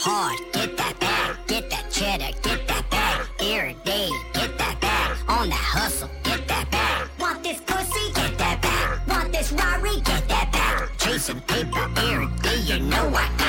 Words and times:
hard. 0.00 0.38
Get 0.52 0.76
that 0.78 0.98
bag, 0.98 1.36
get 1.46 1.70
that 1.70 1.90
cheddar, 1.90 2.32
get 2.42 2.66
that 2.68 2.90
bag. 2.90 3.26
day. 3.38 4.08
get 4.32 4.56
that 4.58 4.80
bag. 4.80 5.16
On 5.28 5.48
that 5.48 5.54
hustle, 5.54 6.10
get 6.22 6.48
that 6.48 6.70
bag. 6.70 7.08
Want 7.18 7.42
this 7.42 7.60
pussy? 7.60 8.12
Get 8.14 8.38
that 8.38 8.62
bag. 8.62 9.08
Want 9.08 9.32
this 9.32 9.52
Rory? 9.52 10.00
Get 10.00 10.26
that 10.28 10.50
bag. 10.52 10.88
Chasing 10.98 11.40
paper 11.42 11.86
every 11.96 12.28
day, 12.42 12.60
you 12.60 12.80
know 12.80 13.14
I 13.14 13.39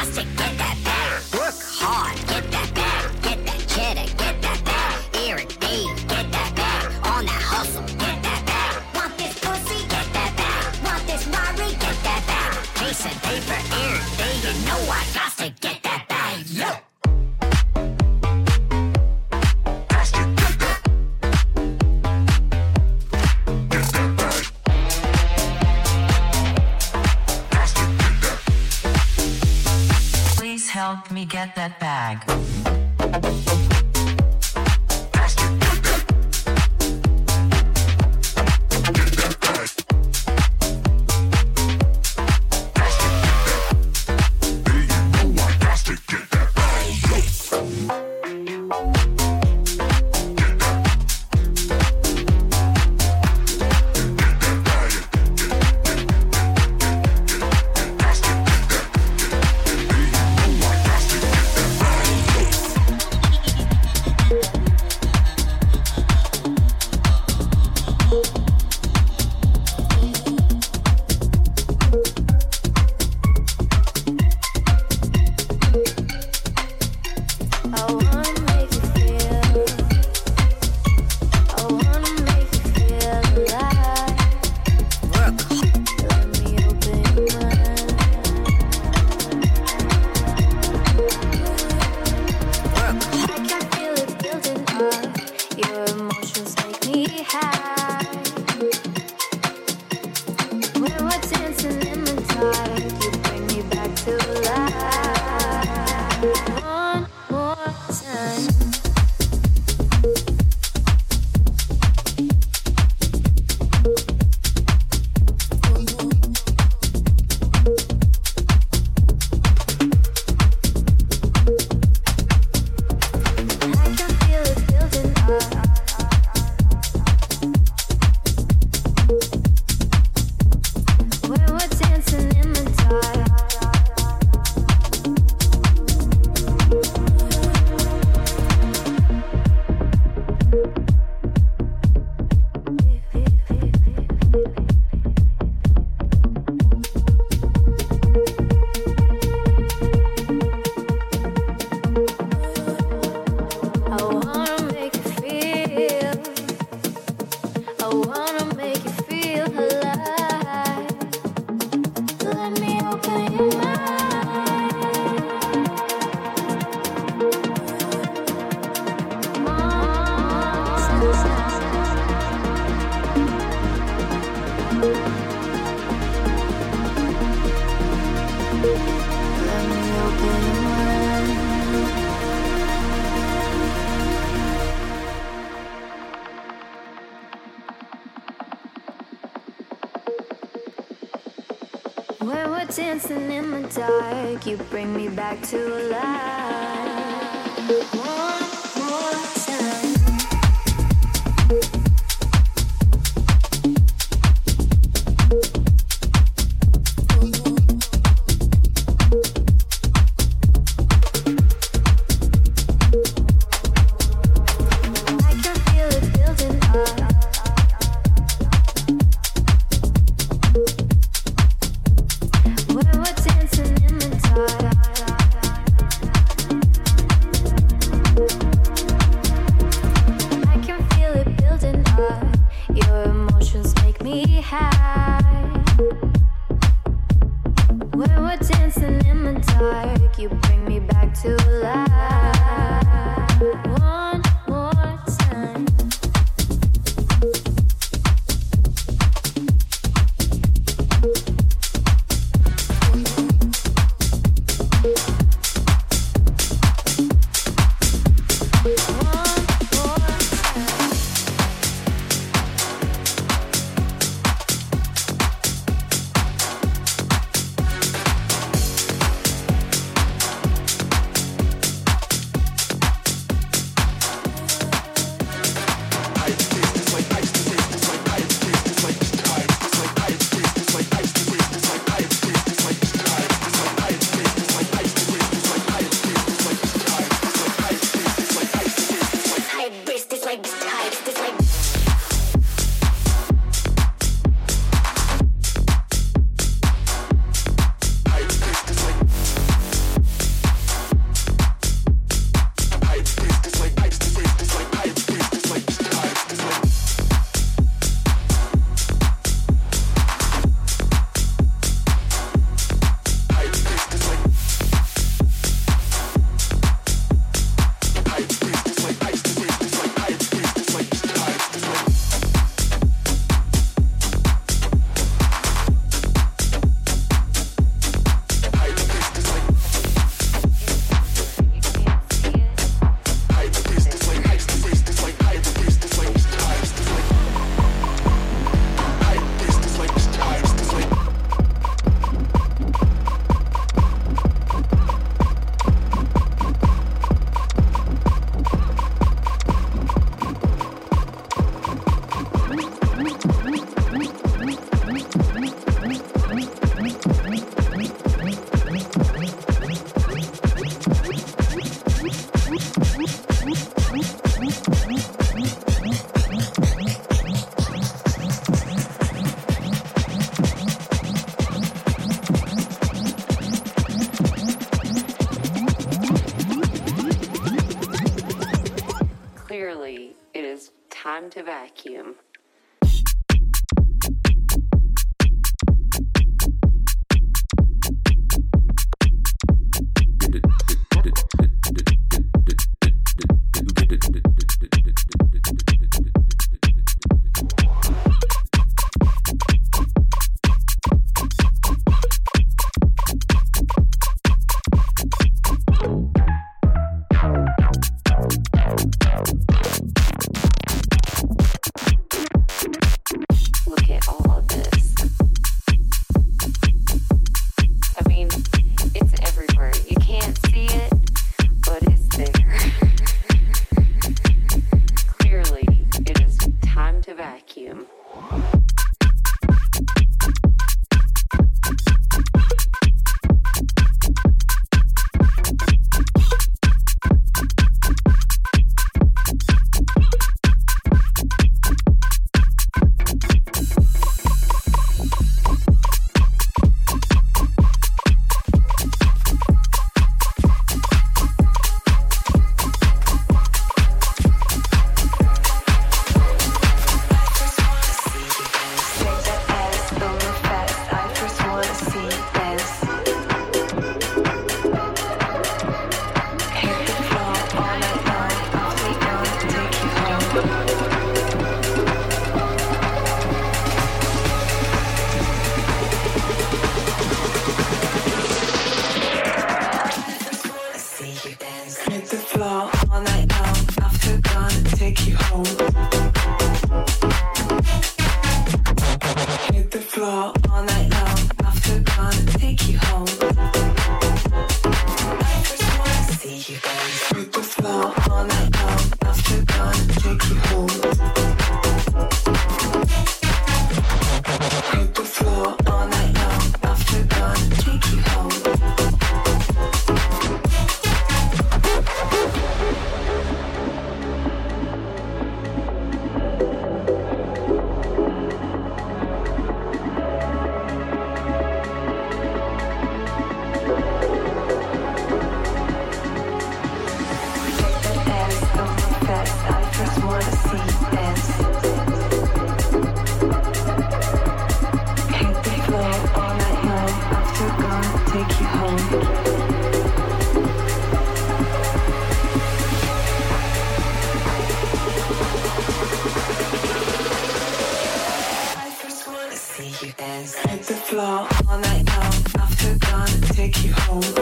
dance. 550.12 550.36
Hit 550.36 550.64
the 550.64 550.74
floor 550.74 551.28
all 551.48 551.60
night 551.60 551.86
long. 551.94 552.18
After 552.44 552.72
gone, 552.86 553.16
take 553.38 553.64
you 553.64 553.74
home. 553.74 554.14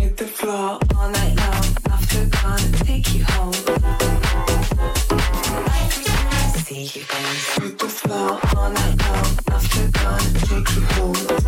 Hit 0.00 0.16
the 0.16 0.28
floor 0.38 0.78
all 0.96 1.10
night 1.18 1.36
long. 1.44 1.66
After 1.94 2.22
gone, 2.36 2.66
take 2.88 3.14
you 3.14 3.24
home. 3.34 3.60
See 6.64 6.84
you 6.94 7.04
dance. 7.10 7.46
Hit 7.58 7.78
the 7.78 7.90
floor 7.98 8.30
all 8.56 8.70
night 8.70 8.96
long. 9.06 9.30
After 9.56 9.84
gone, 9.98 10.28
take 10.48 10.68
you 10.76 10.82
home. 10.94 11.39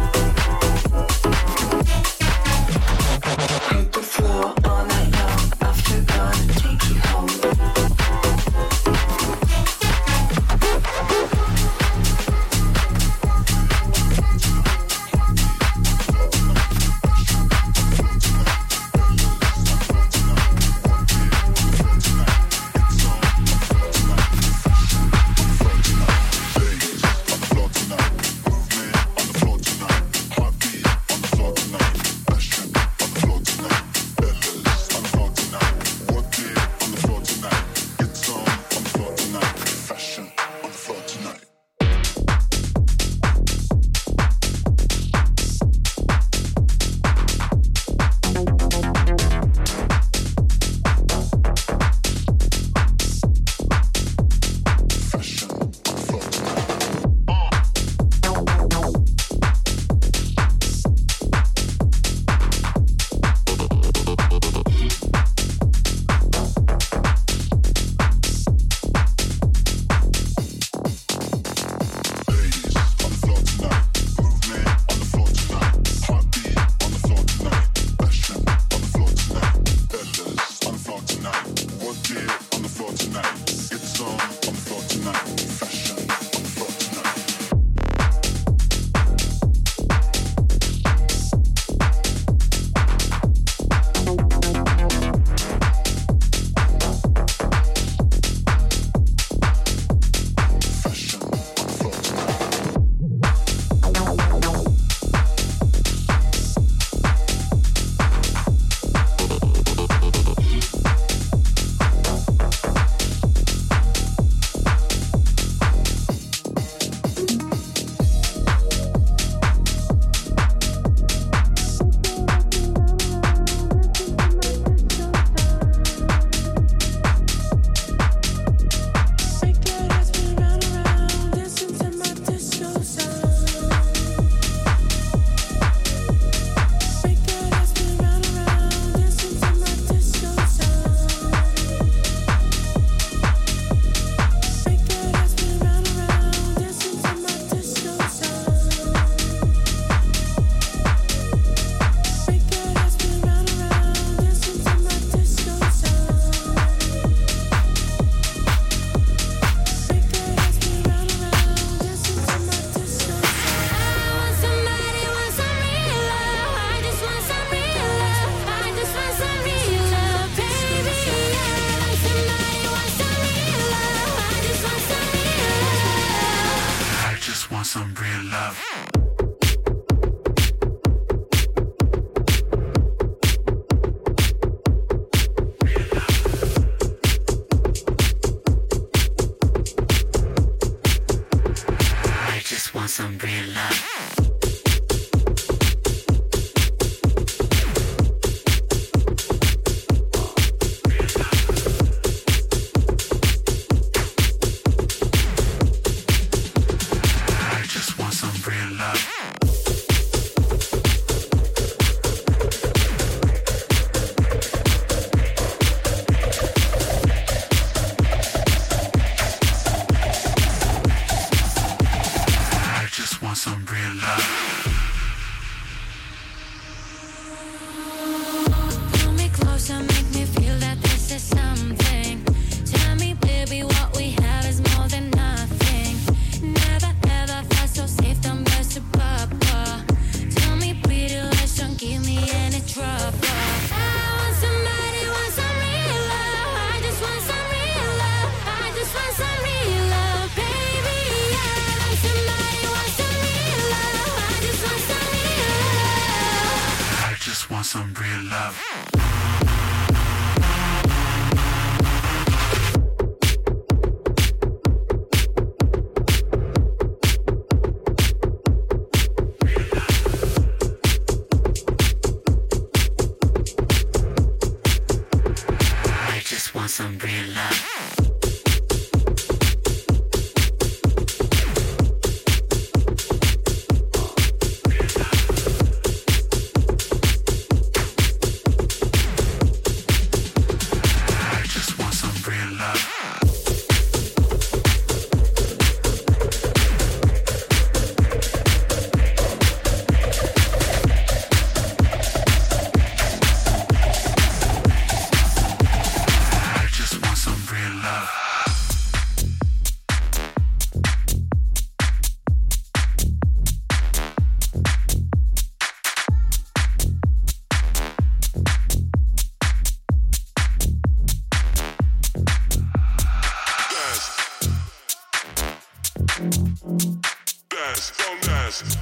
don't 328.13 328.23
dance. 328.23 328.77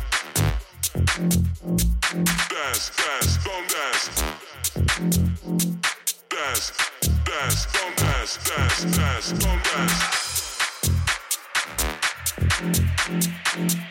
Dance, 2.49 2.91
dance, 2.97 3.45
don't 3.45 3.69
dance. 3.69 4.11
Dance, 6.29 6.73
dance, 7.25 7.67
don't 7.73 7.97
dance, 7.97 8.39
dance, 8.49 8.85
dance, 8.97 9.33
don't 9.33 9.63
dance. 13.65 13.90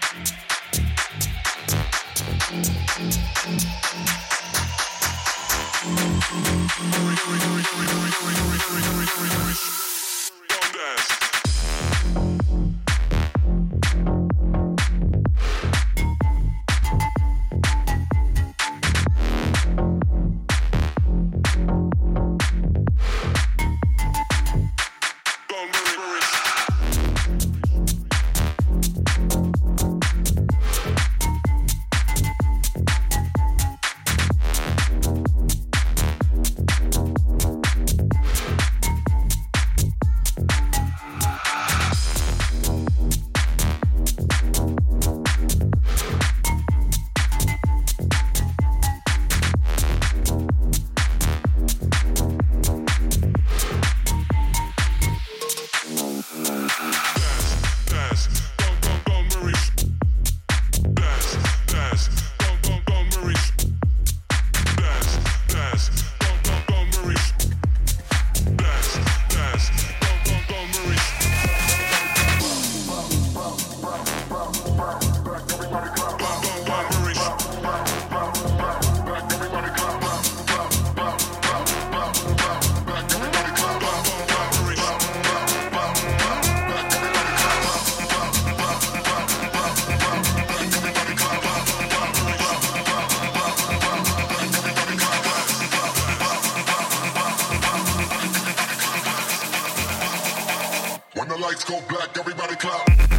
the 101.30 101.38
lights 101.38 101.64
go 101.64 101.80
black, 101.88 102.18
everybody 102.18 102.56
clap. 102.56 103.19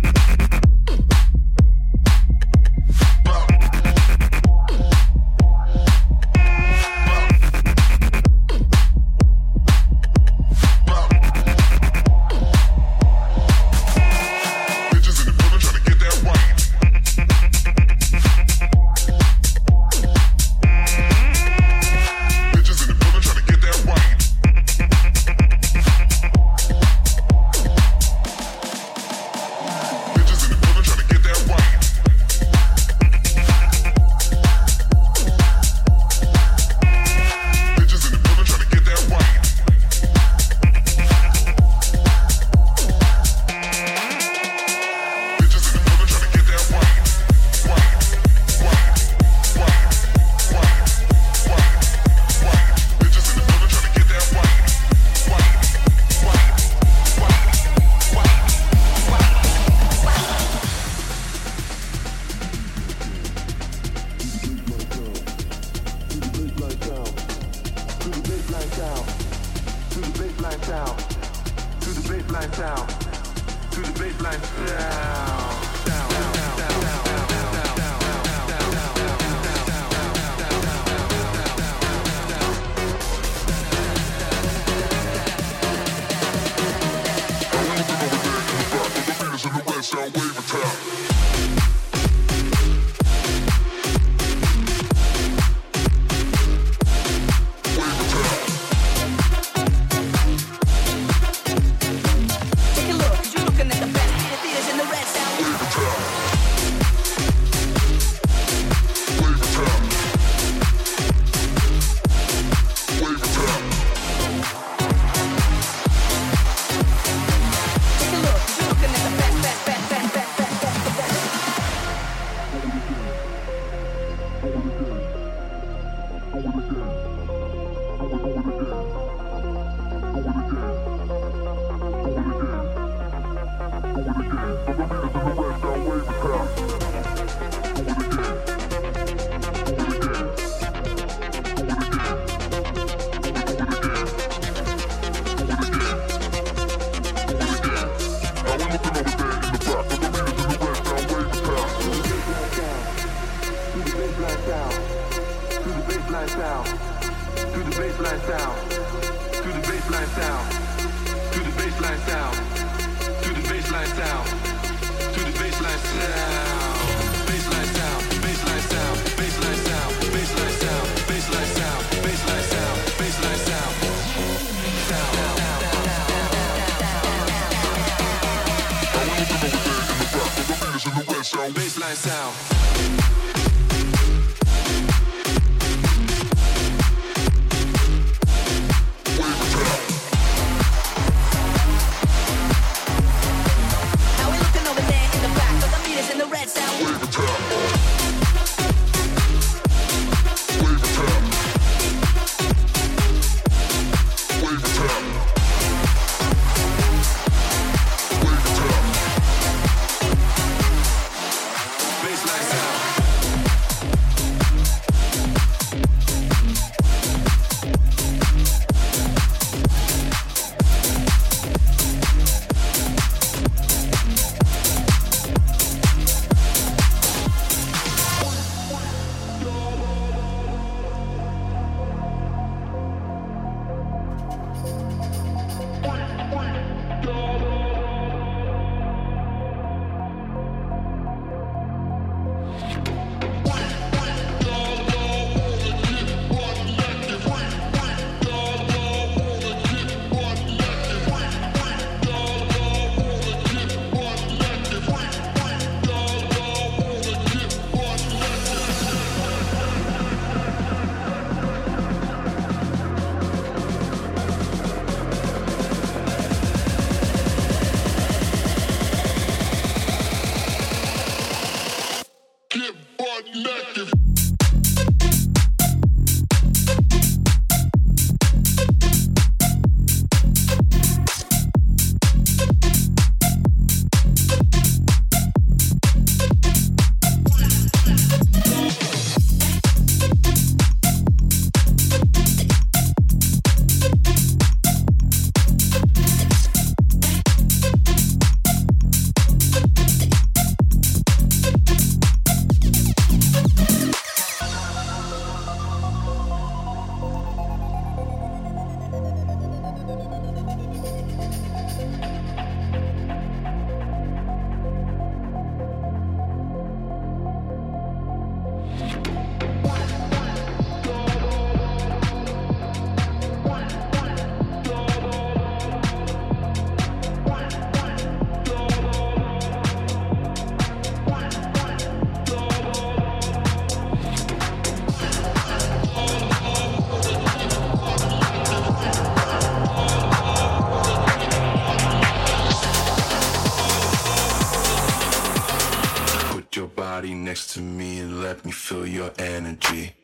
body 347.01 347.15
next 347.15 347.55
to 347.55 347.63
me 347.63 348.01
and 348.01 348.21
let 348.21 348.45
me 348.45 348.53
feel 348.53 348.87
your 348.87 349.11
energy. 349.19 349.95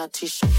Not 0.00 0.14
too 0.14 0.26
sure, 0.26 0.49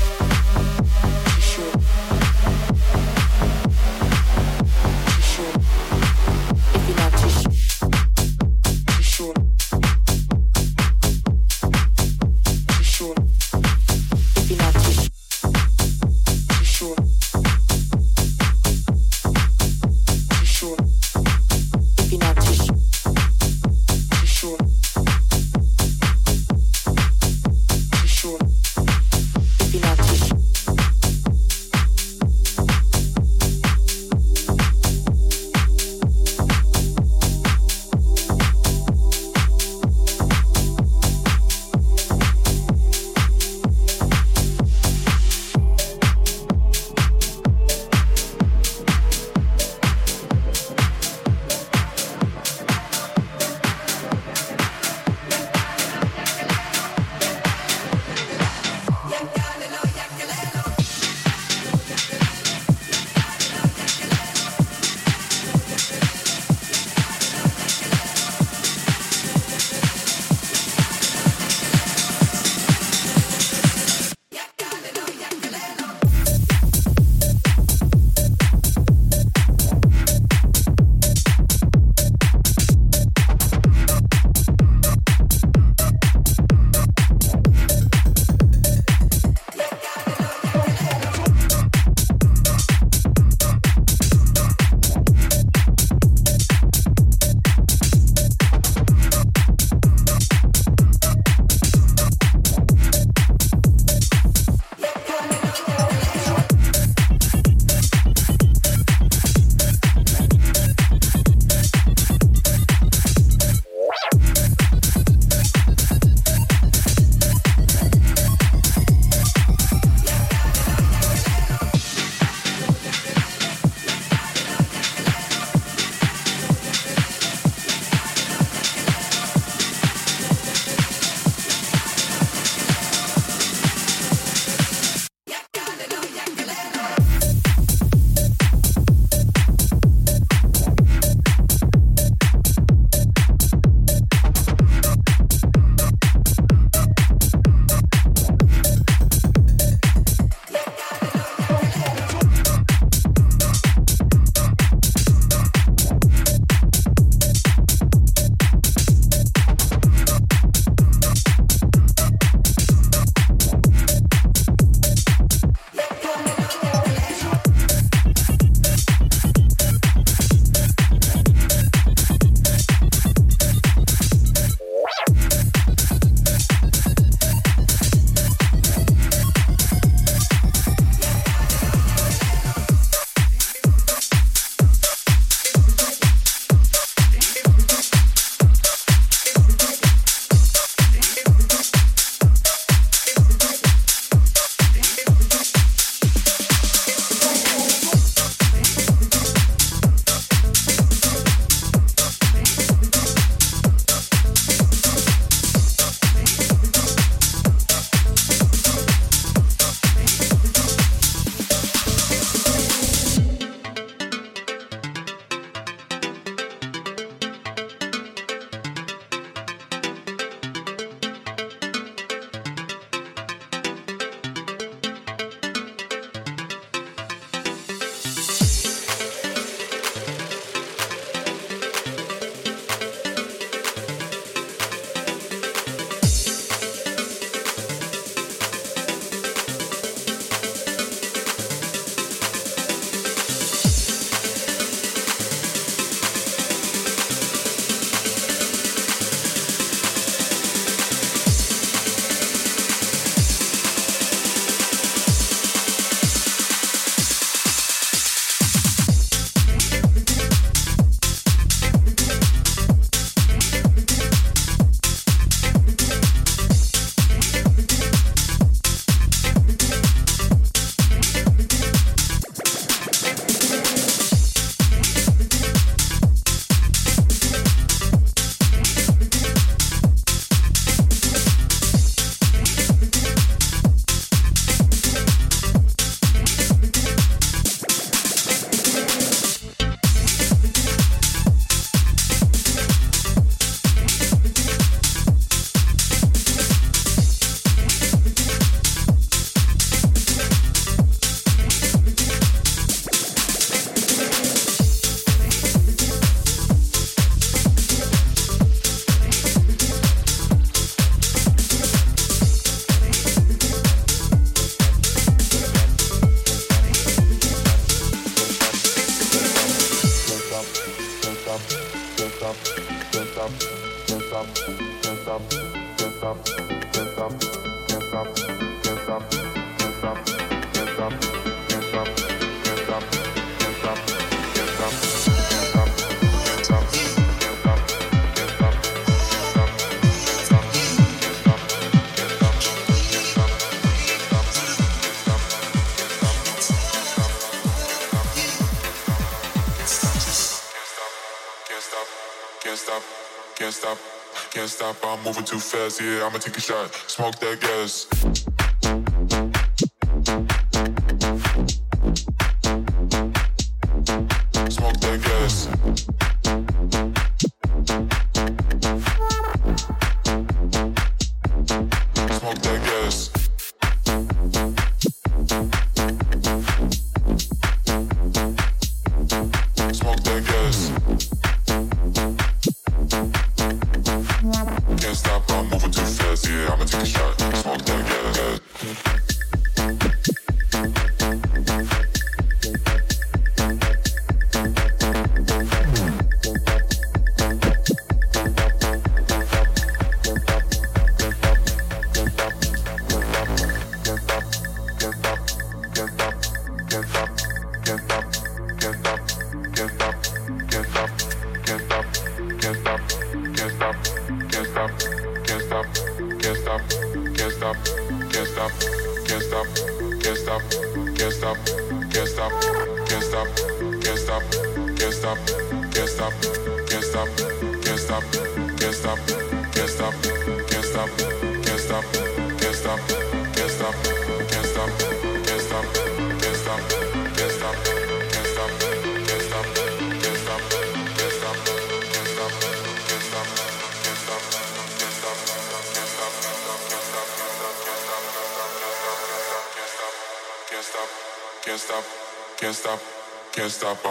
I'm 354.92 355.02
moving 355.06 355.24
too 355.24 355.40
fast, 355.40 355.80
yeah, 355.80 356.06
I'ma 356.06 356.18
take 356.18 356.36
a 356.36 356.42
shot. 356.42 356.74
Smoke 356.88 357.18
that 357.20 357.40
gas. 357.40 358.31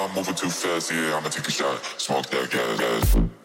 I'm 0.01 0.15
moving 0.15 0.35
too 0.35 0.49
fast, 0.49 0.91
yeah, 0.91 1.15
I'ma 1.15 1.29
take 1.29 1.47
a 1.47 1.51
shot. 1.51 1.79
Smoke 1.99 2.27
that 2.29 2.51
gas. 2.51 2.79
gas. 2.79 3.40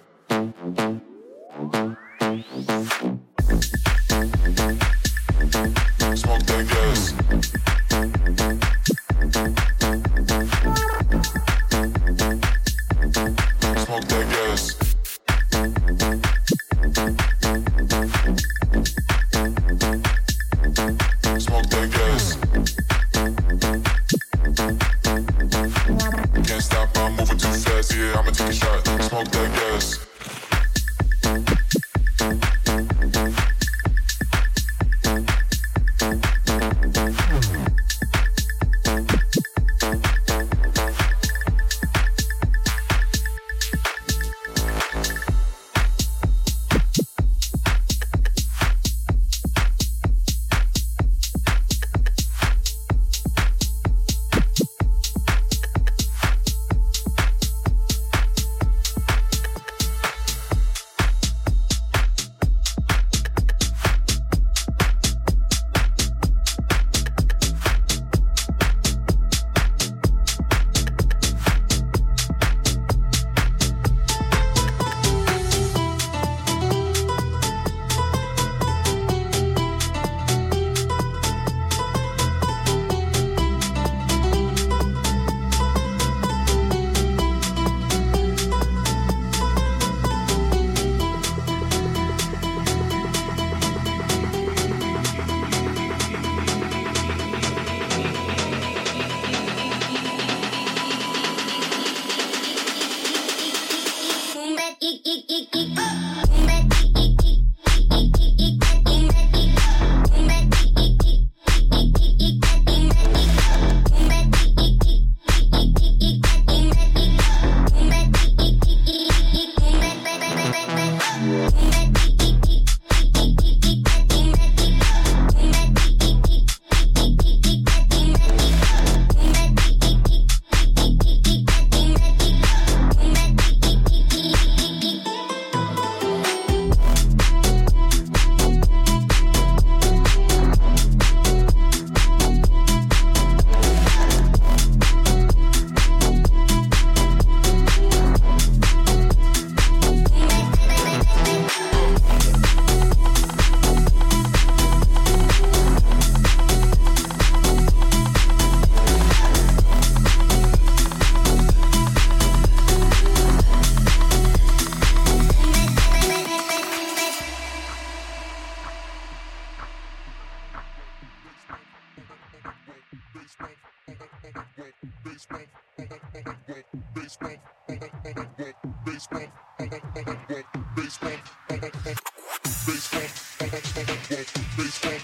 Okay. 183.48 184.95